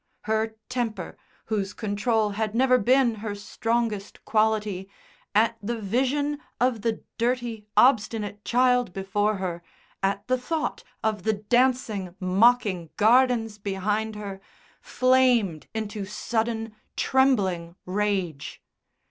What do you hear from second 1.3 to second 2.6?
whose control had